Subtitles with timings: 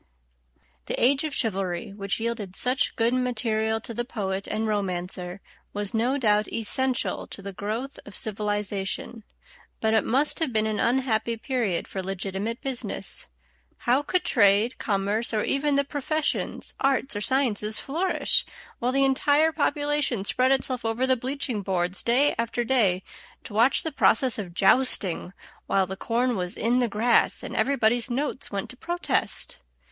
[0.87, 5.41] The age of chivalry, which yielded such good material to the poet and romancer,
[5.73, 9.23] was no doubt essential to the growth of civilization,
[9.79, 13.27] but it must have been an unhappy period for legitimate business.
[13.77, 18.43] How could trade, commerce, or even the professions, arts, or sciences, flourish
[18.79, 23.03] while the entire population spread itself over the bleaching boards, day after day,
[23.43, 25.31] to watch the process of "jousting,"
[25.67, 29.57] while the corn was "in the grass," and everybody's notes went to protest?